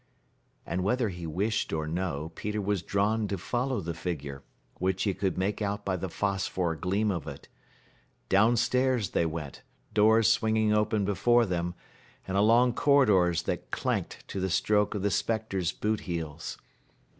And 0.65 0.83
whether 0.83 1.09
he 1.09 1.27
wished 1.27 1.71
or 1.71 1.85
no, 1.85 2.31
Peter 2.33 2.59
was 2.59 2.81
drawn 2.81 3.27
to 3.27 3.37
follow 3.37 3.81
the 3.81 3.93
figure, 3.93 4.41
which 4.79 5.03
he 5.03 5.13
could 5.13 5.37
make 5.37 5.61
out 5.61 5.85
by 5.85 5.95
the 5.95 6.09
phosphor 6.09 6.75
gleam 6.75 7.11
of 7.11 7.27
it. 7.27 7.47
Down 8.27 8.57
stairs 8.57 9.11
they 9.11 9.27
went, 9.27 9.61
doors 9.93 10.27
swinging 10.27 10.73
open 10.73 11.05
before 11.05 11.45
them, 11.45 11.75
and 12.27 12.35
along 12.35 12.73
corridors 12.73 13.43
that 13.43 13.69
clanged 13.69 14.15
to 14.29 14.39
the 14.39 14.49
stroke 14.49 14.95
of 14.95 15.03
the 15.03 15.11
spectre's 15.11 15.71
boot 15.71 15.99
heels. 15.99 16.57